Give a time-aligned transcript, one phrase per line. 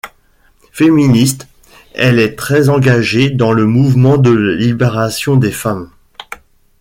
[0.71, 1.47] Féministe,
[1.93, 5.91] elle est très engagée dans le Mouvement de libération des femmes.